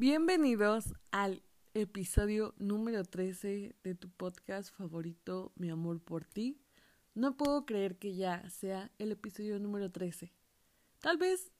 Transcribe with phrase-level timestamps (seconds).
[0.00, 1.42] Bienvenidos al
[1.74, 6.58] episodio número 13 de tu podcast favorito, Mi amor por ti.
[7.14, 10.32] No puedo creer que ya sea el episodio número 13.
[11.00, 11.52] Tal vez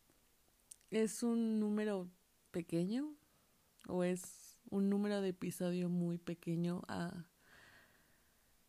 [0.91, 2.09] es un número
[2.51, 3.15] pequeño
[3.87, 7.27] o es un número de episodio muy pequeño a,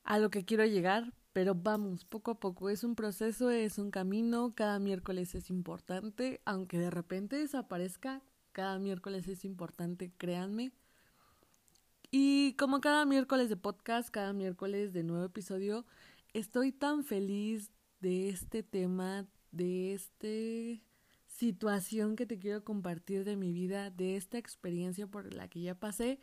[0.03, 3.89] a lo que quiero llegar, pero vamos, poco a poco, es un proceso, es un
[3.89, 10.71] camino, cada miércoles es importante, aunque de repente desaparezca, cada miércoles es importante, créanme.
[12.11, 15.85] Y como cada miércoles de podcast, cada miércoles de nuevo episodio,
[16.33, 20.27] estoy tan feliz de este tema, de esta
[21.27, 25.75] situación que te quiero compartir de mi vida, de esta experiencia por la que ya
[25.75, 26.19] pasé,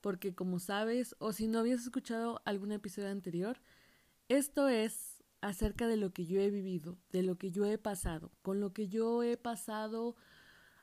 [0.00, 3.60] porque como sabes, o si no habías escuchado algún episodio anterior,
[4.28, 8.30] esto es acerca de lo que yo he vivido, de lo que yo he pasado,
[8.42, 10.16] con lo que yo he pasado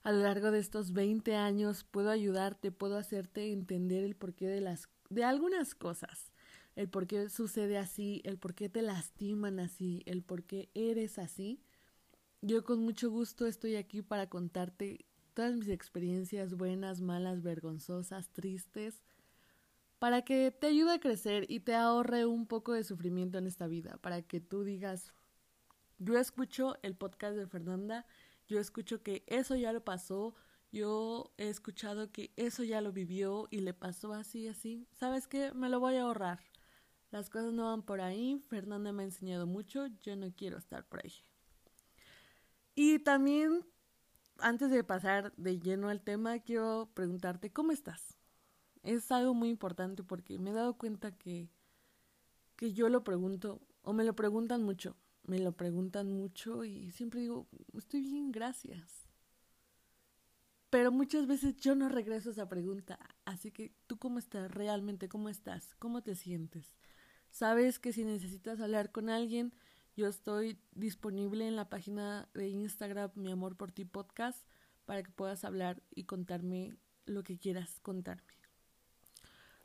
[0.04, 4.62] a lo largo de estos 20 años puedo ayudarte, puedo hacerte entender el porqué de
[4.62, 6.32] las de algunas cosas,
[6.76, 11.18] el por qué sucede así, el por qué te lastiman así, el por qué eres
[11.18, 11.60] así.
[12.42, 19.02] Yo con mucho gusto estoy aquí para contarte todas mis experiencias buenas, malas, vergonzosas, tristes,
[19.98, 23.68] para que te ayude a crecer y te ahorre un poco de sufrimiento en esta
[23.68, 25.12] vida, para que tú digas,
[25.98, 28.06] yo escucho el podcast de Fernanda
[28.50, 30.36] yo escucho que eso ya lo pasó,
[30.72, 34.88] yo he escuchado que eso ya lo vivió y le pasó así, así.
[34.92, 35.54] ¿Sabes qué?
[35.54, 36.40] Me lo voy a ahorrar.
[37.12, 40.84] Las cosas no van por ahí, Fernanda me ha enseñado mucho, yo no quiero estar
[40.86, 41.14] por ahí.
[42.74, 43.66] Y también,
[44.40, 48.18] antes de pasar de lleno al tema, quiero preguntarte, ¿cómo estás?
[48.82, 51.50] Es algo muy importante porque me he dado cuenta que,
[52.56, 54.96] que yo lo pregunto, o me lo preguntan mucho
[55.30, 59.08] me lo preguntan mucho y siempre digo, estoy bien, gracias.
[60.72, 63.00] Pero muchas veces yo no regreso esa pregunta.
[63.26, 66.76] Así que tú cómo estás realmente, cómo estás, cómo te sientes.
[67.30, 69.54] Sabes que si necesitas hablar con alguien,
[69.96, 74.48] yo estoy disponible en la página de Instagram Mi Amor por Ti Podcast
[74.86, 76.76] para que puedas hablar y contarme
[77.06, 78.34] lo que quieras contarme.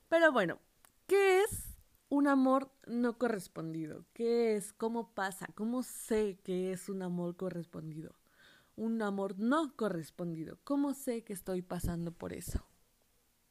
[0.08, 0.58] Pero bueno,
[1.06, 1.73] ¿qué es
[2.14, 4.04] un amor no correspondido.
[4.14, 4.72] ¿Qué es?
[4.72, 5.46] ¿Cómo pasa?
[5.54, 8.14] ¿Cómo sé que es un amor correspondido?
[8.76, 10.58] Un amor no correspondido.
[10.62, 12.64] ¿Cómo sé que estoy pasando por eso?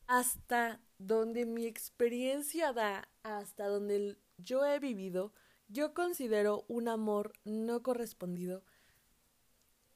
[0.07, 5.33] Hasta donde mi experiencia da, hasta donde yo he vivido,
[5.67, 8.63] yo considero un amor no correspondido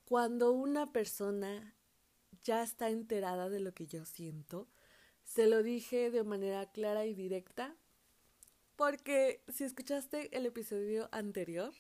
[0.04, 1.76] cuando una persona
[2.44, 4.68] ya está enterada de lo que yo siento,
[5.24, 7.76] se lo dije de manera clara y directa,
[8.78, 11.74] porque si escuchaste el episodio anterior,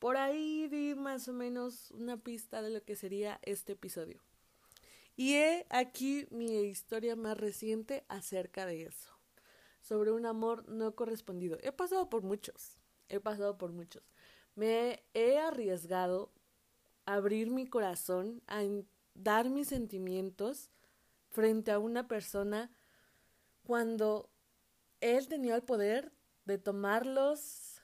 [0.00, 4.20] por ahí di más o menos una pista de lo que sería este episodio.
[5.16, 9.10] Y he aquí mi historia más reciente acerca de eso,
[9.80, 11.56] sobre un amor no correspondido.
[11.62, 12.78] He pasado por muchos,
[13.08, 14.02] he pasado por muchos.
[14.56, 16.32] Me he arriesgado
[17.06, 18.64] a abrir mi corazón, a
[19.14, 20.68] dar mis sentimientos
[21.30, 22.72] frente a una persona
[23.62, 24.28] cuando
[25.00, 26.12] él tenía el poder
[26.44, 27.80] de tomarlos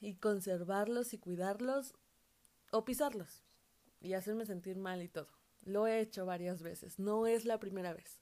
[0.00, 1.94] y conservarlos y cuidarlos
[2.72, 3.44] o pisarlos
[4.00, 5.28] y hacerme sentir mal y todo.
[5.64, 8.20] Lo he hecho varias veces, no es la primera vez.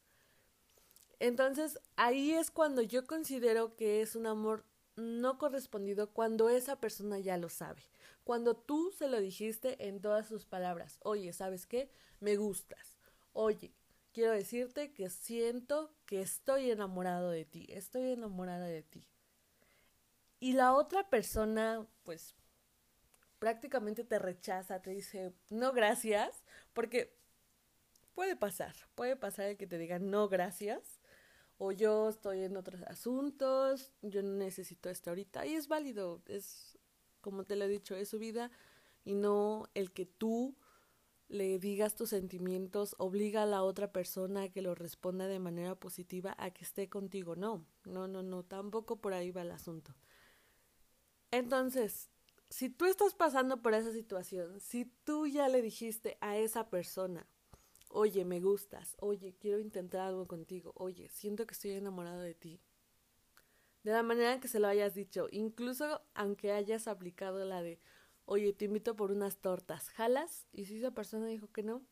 [1.20, 4.64] Entonces ahí es cuando yo considero que es un amor
[4.96, 7.82] no correspondido cuando esa persona ya lo sabe.
[8.24, 10.98] Cuando tú se lo dijiste en todas sus palabras.
[11.02, 11.90] Oye, ¿sabes qué?
[12.20, 12.98] Me gustas.
[13.32, 13.72] Oye,
[14.12, 17.66] quiero decirte que siento que estoy enamorado de ti.
[17.68, 19.08] Estoy enamorada de ti
[20.40, 22.34] y la otra persona, pues,
[23.38, 27.16] prácticamente te rechaza, te dice, no gracias, porque
[28.14, 31.00] puede pasar, puede pasar el que te diga no gracias,
[31.58, 36.78] o yo estoy en otros asuntos, yo no necesito esto ahorita, y es válido, es,
[37.20, 38.50] como te lo he dicho, es su vida,
[39.04, 40.56] y no el que tú
[41.28, 45.74] le digas tus sentimientos obliga a la otra persona a que lo responda de manera
[45.74, 47.36] positiva a que esté contigo.
[47.36, 49.94] No, no, no, no, tampoco por ahí va el asunto.
[51.30, 52.10] Entonces,
[52.48, 57.26] si tú estás pasando por esa situación, si tú ya le dijiste a esa persona,
[57.90, 62.60] oye, me gustas, oye, quiero intentar algo contigo, oye, siento que estoy enamorado de ti,
[63.82, 67.78] de la manera que se lo hayas dicho, incluso aunque hayas aplicado la de,
[68.24, 71.82] oye, te invito por unas tortas, jalas, y si esa persona dijo que no,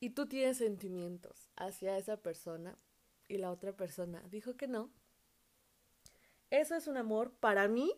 [0.00, 2.76] y tú tienes sentimientos hacia esa persona
[3.28, 4.90] y la otra persona dijo que no,
[6.50, 7.94] eso es un amor para mí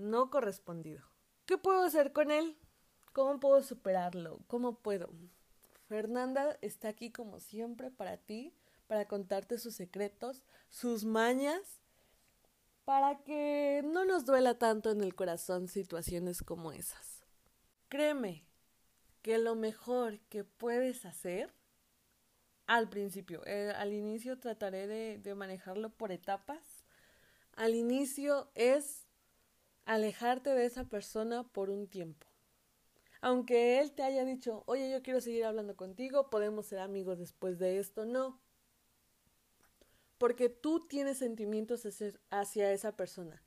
[0.00, 1.04] no correspondido.
[1.46, 2.56] ¿Qué puedo hacer con él?
[3.12, 4.40] ¿Cómo puedo superarlo?
[4.46, 5.10] ¿Cómo puedo?
[5.88, 8.54] Fernanda está aquí como siempre para ti,
[8.86, 11.80] para contarte sus secretos, sus mañas,
[12.84, 17.24] para que no nos duela tanto en el corazón situaciones como esas.
[17.88, 18.44] Créeme
[19.22, 21.52] que lo mejor que puedes hacer
[22.66, 26.62] al principio, eh, al inicio trataré de, de manejarlo por etapas,
[27.56, 29.08] al inicio es
[29.90, 32.28] alejarte de esa persona por un tiempo.
[33.20, 37.58] Aunque él te haya dicho, oye, yo quiero seguir hablando contigo, podemos ser amigos después
[37.58, 38.40] de esto, no.
[40.16, 41.88] Porque tú tienes sentimientos
[42.30, 43.42] hacia esa persona.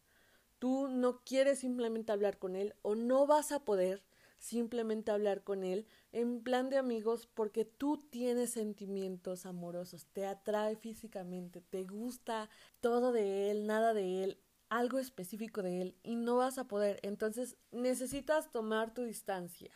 [0.59, 4.03] Tú no quieres simplemente hablar con él o no vas a poder
[4.37, 10.75] simplemente hablar con él en plan de amigos porque tú tienes sentimientos amorosos, te atrae
[10.75, 12.49] físicamente, te gusta
[12.81, 14.42] todo de él, nada de él,
[14.77, 16.99] algo específico de él y no vas a poder.
[17.03, 19.71] Entonces necesitas tomar tu distancia.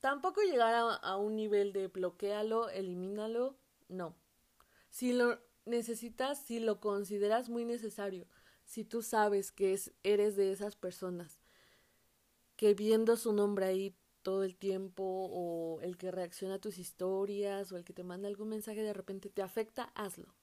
[0.00, 3.58] Tampoco llegar a, un nivel de bloquealo, elimínalo,
[3.88, 4.16] no.
[4.90, 8.26] Si lo necesitas, si lo consideras muy necesario,
[8.64, 11.40] si tú sabes que es, eres de esas personas
[12.56, 17.70] que viendo su nombre ahí todo el tiempo o el que reacciona a tus historias
[17.72, 20.34] o el que te manda algún mensaje de repente te afecta, hazlo.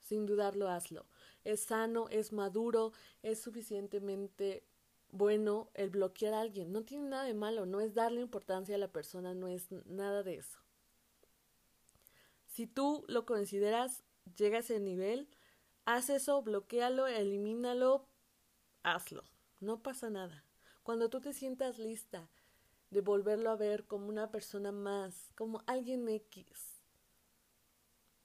[0.00, 1.06] Sin dudarlo, hazlo.
[1.46, 4.64] Es sano, es maduro, es suficientemente
[5.10, 6.72] bueno el bloquear a alguien.
[6.72, 10.22] No tiene nada de malo, no es darle importancia a la persona, no es nada
[10.22, 10.58] de eso.
[12.46, 14.02] Si tú lo consideras,
[14.36, 15.28] llega a ese nivel,
[15.84, 18.08] haz eso, bloquealo, elimínalo,
[18.82, 19.22] hazlo.
[19.60, 20.44] No pasa nada.
[20.82, 22.28] Cuando tú te sientas lista
[22.90, 26.75] de volverlo a ver como una persona más, como alguien X,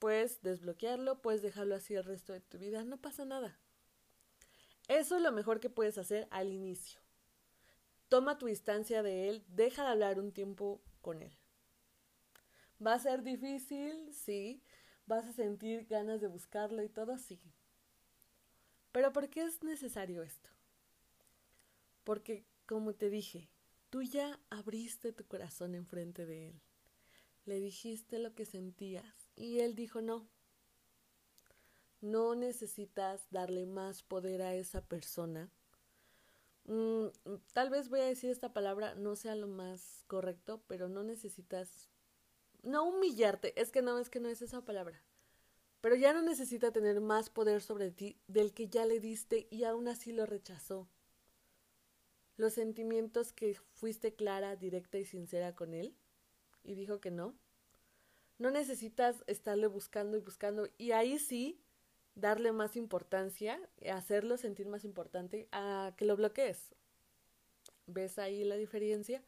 [0.01, 3.59] Puedes desbloquearlo, puedes dejarlo así el resto de tu vida, no pasa nada.
[4.87, 6.99] Eso es lo mejor que puedes hacer al inicio.
[8.09, 11.37] Toma tu distancia de él, deja de hablar un tiempo con él.
[12.83, 14.11] ¿Va a ser difícil?
[14.11, 14.63] Sí.
[15.05, 17.19] ¿Vas a sentir ganas de buscarlo y todo?
[17.19, 17.39] Sí.
[18.91, 20.49] Pero ¿por qué es necesario esto?
[22.03, 23.51] Porque, como te dije,
[23.91, 26.61] tú ya abriste tu corazón enfrente de él.
[27.45, 30.27] Le dijiste lo que sentías y él dijo no.
[31.99, 35.51] No necesitas darle más poder a esa persona.
[36.65, 37.07] Mm,
[37.53, 41.89] tal vez voy a decir esta palabra, no sea lo más correcto, pero no necesitas...
[42.63, 45.01] No humillarte, es que no, es que no es esa palabra.
[45.81, 49.63] Pero ya no necesita tener más poder sobre ti del que ya le diste y
[49.63, 50.87] aún así lo rechazó.
[52.37, 55.95] Los sentimientos que fuiste clara, directa y sincera con él
[56.63, 57.35] y dijo que no,
[58.37, 61.61] no necesitas estarle buscando y buscando y ahí sí
[62.15, 63.59] darle más importancia,
[63.91, 66.73] hacerlo sentir más importante a que lo bloquees.
[67.87, 69.23] ¿Ves ahí la diferencia?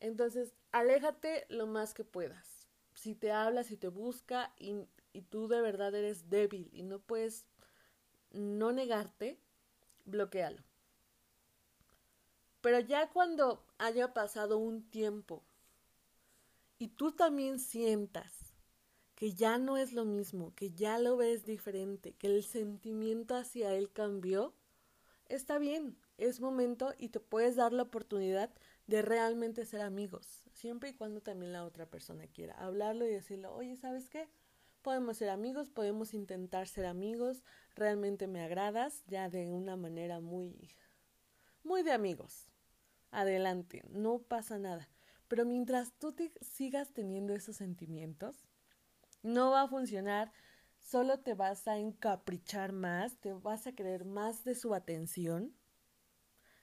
[0.00, 2.68] Entonces, aléjate lo más que puedas.
[2.94, 4.76] Si te habla, si te busca y,
[5.12, 7.46] y tú de verdad eres débil y no puedes
[8.30, 9.38] no negarte,
[10.04, 10.62] bloquealo.
[12.60, 15.42] Pero ya cuando haya pasado un tiempo
[16.78, 18.54] y tú también sientas
[19.14, 23.74] que ya no es lo mismo, que ya lo ves diferente, que el sentimiento hacia
[23.74, 24.54] él cambió,
[25.26, 28.50] está bien, es momento y te puedes dar la oportunidad
[28.86, 33.46] de realmente ser amigos, siempre y cuando también la otra persona quiera hablarlo y decirle,
[33.46, 34.28] oye, ¿sabes qué?
[34.82, 37.42] Podemos ser amigos, podemos intentar ser amigos,
[37.74, 40.76] realmente me agradas, ya de una manera muy,
[41.62, 42.50] muy de amigos.
[43.10, 44.93] Adelante, no pasa nada.
[45.28, 48.46] Pero mientras tú sigas teniendo esos sentimientos,
[49.22, 50.32] no va a funcionar,
[50.78, 55.54] solo te vas a encaprichar más, te vas a querer más de su atención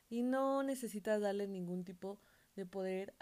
[0.10, 2.20] y no necesitas darle ningún tipo
[2.56, 3.16] de poder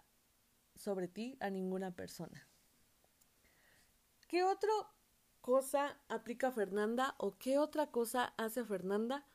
[0.76, 2.48] sobre ti a ninguna persona.
[4.28, 4.72] ¿Qué otra
[5.42, 9.26] cosa aplica Fernanda o qué otra cosa hace Fernanda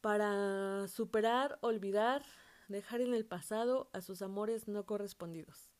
[0.00, 2.22] para superar, olvidar
[2.68, 5.70] dejar en el pasado a sus amores no correspondidos.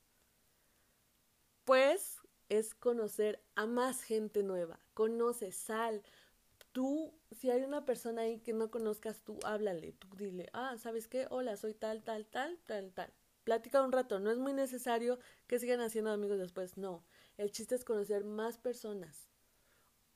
[1.64, 4.78] Pues es conocer a más gente nueva.
[4.92, 6.02] Conoce, sal.
[6.72, 11.06] Tú, si hay una persona ahí que no conozcas, tú háblale, tú dile, ah, ¿sabes
[11.06, 11.26] qué?
[11.30, 13.12] Hola, soy tal, tal, tal, tal, tal.
[13.44, 17.04] Plática un rato, no es muy necesario que sigan haciendo amigos después, no.
[17.36, 19.28] El chiste es conocer más personas.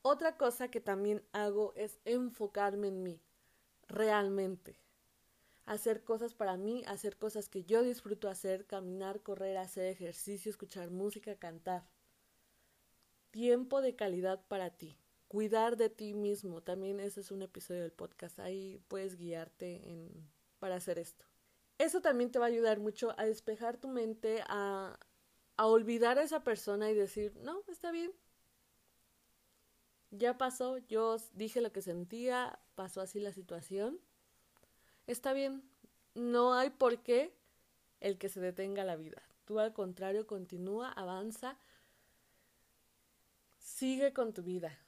[0.02, 3.22] Otra cosa que también hago es enfocarme en mí,
[3.86, 4.87] realmente
[5.68, 10.90] hacer cosas para mí, hacer cosas que yo disfruto hacer, caminar, correr, hacer ejercicio, escuchar
[10.90, 11.86] música, cantar.
[13.30, 14.98] Tiempo de calidad para ti.
[15.28, 16.62] Cuidar de ti mismo.
[16.62, 18.38] También ese es un episodio del podcast.
[18.38, 21.26] Ahí puedes guiarte en, para hacer esto.
[21.76, 24.98] Eso también te va a ayudar mucho a despejar tu mente, a,
[25.58, 28.10] a olvidar a esa persona y decir, no, está bien.
[30.10, 34.00] Ya pasó, yo dije lo que sentía, pasó así la situación.
[35.08, 35.62] Está bien,
[36.14, 37.34] no hay por qué
[38.00, 39.22] el que se detenga la vida.
[39.46, 41.56] Tú al contrario, continúa, avanza,
[43.56, 44.78] sigue con tu vida.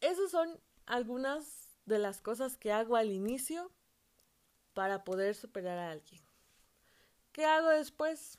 [0.00, 3.70] Esas son algunas de las cosas que hago al inicio
[4.72, 6.22] para poder superar a alguien.
[7.32, 8.38] ¿Qué hago después?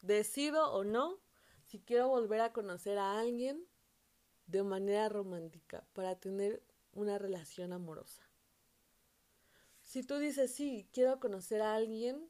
[0.00, 1.18] Decido o no
[1.66, 3.62] si quiero volver a conocer a alguien
[4.46, 6.62] de manera romántica para tener
[6.94, 8.31] una relación amorosa.
[9.92, 12.26] Si tú dices sí, quiero conocer a alguien,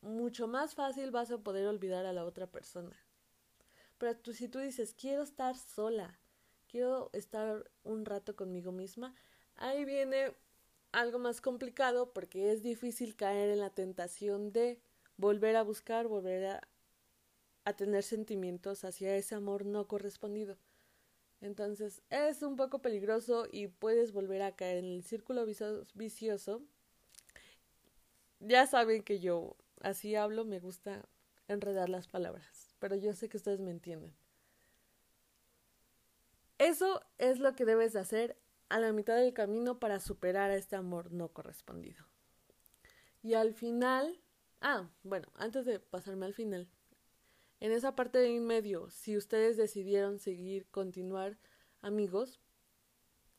[0.00, 2.96] mucho más fácil vas a poder olvidar a la otra persona.
[3.98, 6.20] Pero si tú dices quiero estar sola,
[6.68, 9.12] quiero estar un rato conmigo misma,
[9.56, 10.36] ahí viene
[10.92, 14.80] algo más complicado porque es difícil caer en la tentación de
[15.16, 16.68] volver a buscar, volver a,
[17.64, 20.58] a tener sentimientos hacia ese amor no correspondido.
[21.40, 25.44] Entonces es un poco peligroso y puedes volver a caer en el círculo
[25.94, 26.62] vicioso.
[28.40, 31.06] Ya saben que yo así hablo, me gusta
[31.46, 34.14] enredar las palabras, pero yo sé que ustedes me entienden.
[36.58, 38.36] Eso es lo que debes hacer
[38.68, 42.04] a la mitad del camino para superar a este amor no correspondido.
[43.22, 44.20] Y al final,
[44.60, 46.68] ah, bueno, antes de pasarme al final,
[47.60, 51.36] en esa parte de en medio, si ustedes decidieron seguir, continuar
[51.82, 52.40] amigos,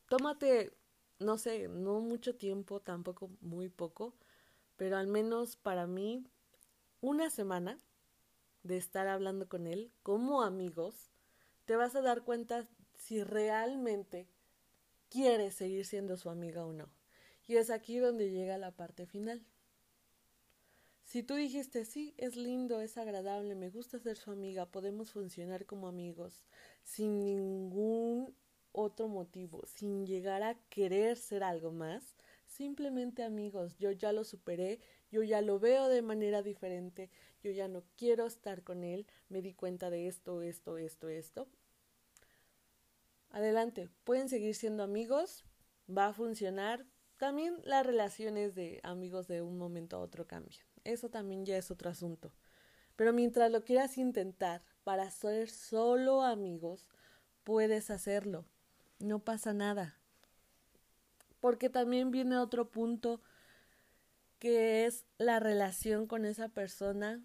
[0.08, 0.72] tómate,
[1.18, 4.14] no sé, no mucho tiempo, tampoco muy poco,
[4.82, 6.26] pero al menos para mí,
[7.00, 7.78] una semana
[8.64, 11.12] de estar hablando con él como amigos,
[11.66, 14.26] te vas a dar cuenta si realmente
[15.08, 16.92] quiere seguir siendo su amiga o no.
[17.46, 19.46] Y es aquí donde llega la parte final.
[21.04, 25.64] Si tú dijiste, sí, es lindo, es agradable, me gusta ser su amiga, podemos funcionar
[25.64, 26.48] como amigos,
[26.82, 28.34] sin ningún
[28.72, 32.16] otro motivo, sin llegar a querer ser algo más,
[32.52, 34.80] simplemente amigos, yo ya lo superé,
[35.10, 37.10] yo ya lo veo de manera diferente,
[37.42, 41.48] yo ya no quiero estar con él, me di cuenta de esto, esto, esto, esto,
[43.30, 45.44] adelante, pueden seguir siendo amigos,
[45.88, 46.86] va a funcionar.
[47.16, 50.64] También las relaciones de amigos de un momento a otro cambian.
[50.84, 52.32] Eso también ya es otro asunto.
[52.96, 56.90] Pero mientras lo quieras intentar para ser solo amigos,
[57.44, 58.44] puedes hacerlo.
[58.98, 60.01] No pasa nada.
[61.42, 63.20] Porque también viene otro punto
[64.38, 67.20] que es la relación con esa persona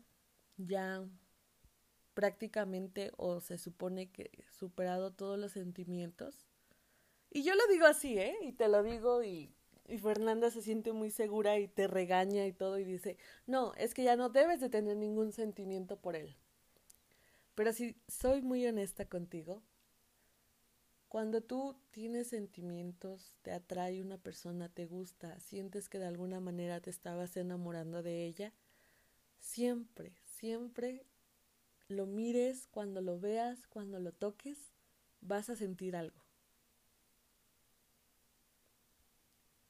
[0.57, 1.05] ya
[2.15, 6.47] prácticamente o se supone que superado todos los sentimientos.
[7.29, 8.35] Y yo lo digo así, ¿eh?
[8.41, 9.53] Y te lo digo y,
[9.87, 13.93] y Fernanda se siente muy segura y te regaña y todo y dice, no, es
[13.93, 16.35] que ya no debes de tener ningún sentimiento por él.
[17.53, 19.61] Pero si soy muy honesta contigo,
[21.09, 26.81] cuando tú tienes sentimientos, te atrae una persona, te gusta, sientes que de alguna manera
[26.81, 28.53] te estabas enamorando de ella,
[29.39, 31.05] siempre, siempre
[31.87, 34.73] lo mires, cuando lo veas, cuando lo toques,
[35.21, 36.19] vas a sentir algo.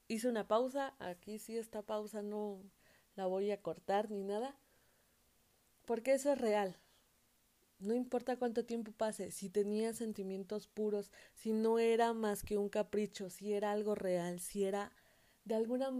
[0.07, 2.63] Hice una pausa, aquí sí esta pausa no
[3.15, 4.55] la voy a cortar ni nada,
[5.85, 6.77] porque eso es real.
[7.79, 12.69] No importa cuánto tiempo pase, si tenía sentimientos puros, si no era más que un
[12.69, 14.91] capricho, si era algo real, si era
[15.45, 15.91] de alguna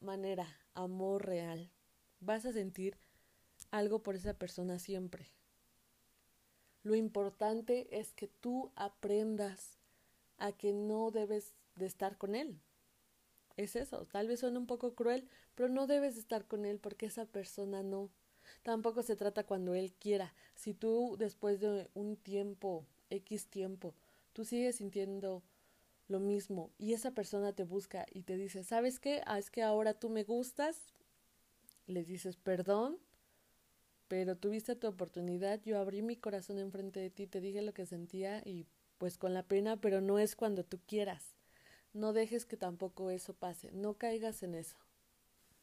[0.00, 1.70] manera amor real,
[2.18, 2.98] vas a sentir
[3.70, 5.30] algo por esa persona siempre.
[6.82, 9.78] Lo importante es que tú aprendas
[10.38, 12.60] a que no debes de estar con él.
[13.56, 16.78] Es eso, tal vez suene un poco cruel, pero no debes de estar con él
[16.80, 18.10] porque esa persona no.
[18.62, 20.34] Tampoco se trata cuando él quiera.
[20.54, 23.94] Si tú después de un tiempo, X tiempo,
[24.32, 25.42] tú sigues sintiendo
[26.08, 29.22] lo mismo y esa persona te busca y te dice, ¿sabes qué?
[29.26, 30.92] Ah, es que ahora tú me gustas.
[31.86, 32.98] Le dices, perdón,
[34.08, 37.86] pero tuviste tu oportunidad, yo abrí mi corazón enfrente de ti, te dije lo que
[37.86, 38.66] sentía y
[38.98, 41.36] pues con la pena, pero no es cuando tú quieras.
[41.92, 44.76] No dejes que tampoco eso pase, no caigas en eso.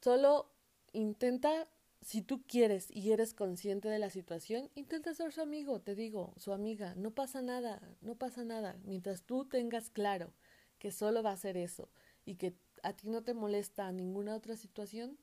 [0.01, 0.49] Solo
[0.93, 1.67] intenta,
[2.07, 6.33] si tú quieres y eres consciente de la situación, intenta ser su amigo, te digo,
[6.37, 10.31] su amiga, no pasa nada, no pasa nada, mientras tú tengas claro
[10.79, 11.89] que solo va a ser eso
[12.23, 15.17] y que a ti no te molesta ninguna otra situación,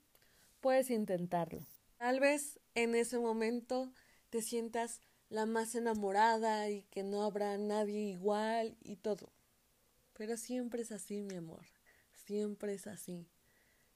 [0.61, 1.67] puedes intentarlo.
[1.97, 3.91] Tal vez en ese momento
[4.29, 5.01] te sientas
[5.31, 9.33] la más enamorada y que no habrá nadie igual y todo.
[10.13, 11.65] Pero siempre es así, mi amor.
[12.27, 13.27] Siempre es así.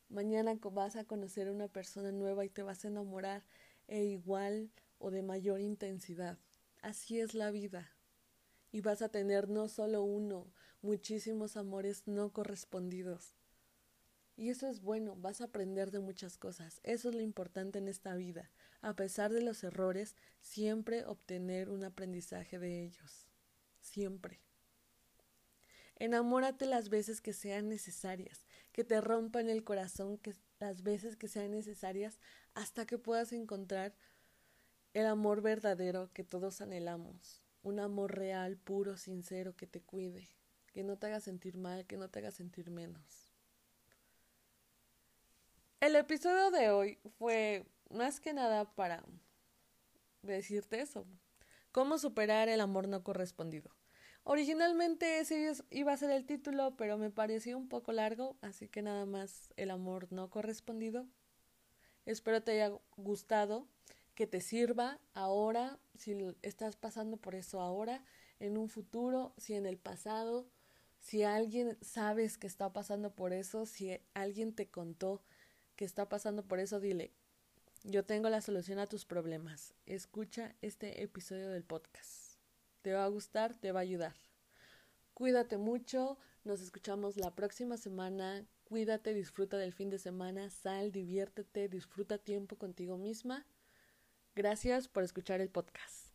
[0.08, 3.44] Mañana vas a conocer a una persona nueva y te vas a enamorar
[3.86, 6.38] e igual o de mayor intensidad.
[6.80, 7.90] Así es la vida.
[8.72, 10.46] Y vas a tener no solo uno,
[10.82, 13.34] muchísimos amores no correspondidos.
[14.36, 16.80] Y eso es bueno, vas a aprender de muchas cosas.
[16.84, 18.50] Eso es lo importante en esta vida.
[18.80, 23.26] A pesar de los errores, siempre obtener un aprendizaje de ellos.
[23.80, 24.40] Siempre.
[25.96, 28.46] Enamórate las veces que sean necesarias,
[28.78, 32.20] que te rompan el corazón que las veces que sean necesarias
[32.54, 33.92] hasta que puedas encontrar
[34.94, 40.28] el amor verdadero que todos anhelamos, un amor real, puro, sincero, que te cuide,
[40.73, 43.32] que no te haga sentir mal, que no te haga sentir menos.
[45.80, 49.04] El episodio de hoy fue más que nada para
[50.23, 51.04] decirte eso,
[51.73, 53.77] cómo superar el amor no correspondido.
[54.30, 58.82] Originalmente ese iba a ser el título, pero me pareció un poco largo, así que
[58.82, 61.06] nada más el amor no correspondido.
[62.04, 63.66] Espero te haya gustado,
[64.14, 68.04] que te sirva ahora, si estás pasando por eso ahora,
[68.38, 70.47] en un futuro, si en el pasado,
[71.00, 75.23] si alguien sabes que está pasando por eso, si alguien te contó
[75.75, 77.14] que está pasando por eso, dile,
[77.82, 79.73] yo tengo la solución a tus problemas.
[79.87, 82.27] Escucha este episodio del podcast.
[82.82, 84.14] Te va a gustar, te va a ayudar.
[85.14, 88.47] Cuídate mucho, nos escuchamos la próxima semana.
[88.64, 93.47] Cuídate, disfruta del fin de semana, sal, diviértete, disfruta tiempo contigo misma.
[94.35, 96.07] Gracias por escuchar el podcast.